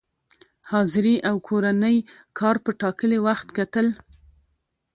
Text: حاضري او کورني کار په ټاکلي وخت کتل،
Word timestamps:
حاضري 0.71 1.15
او 1.29 1.35
کورني 1.47 1.95
کار 2.39 2.55
په 2.65 2.71
ټاکلي 2.81 3.19
وخت 3.27 3.47
کتل، 3.57 3.87